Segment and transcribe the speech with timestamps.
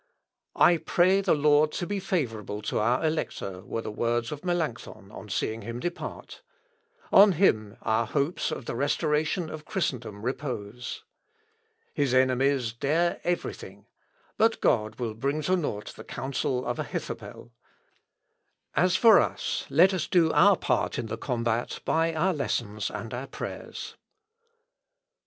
[0.55, 5.11] "I pray the Lord to be favourable to our Elector," were the words of Melancthon
[5.11, 6.41] on seeing him depart;
[7.11, 11.03] "on him our hopes of the restoration of Christendom repose.
[11.93, 13.85] His enemies dare every thing,
[14.39, 17.51] και παντα λιθον κινησομενους; but God will bring to nought the counsel of Ahithophel.
[18.75, 23.13] As for us, let us do our part in the combat by our lessons and
[23.13, 23.95] our prayers."